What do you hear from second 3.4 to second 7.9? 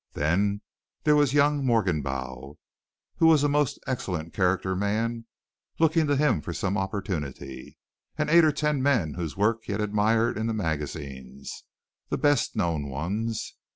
a most excellent character man, looking to him for some opportunity,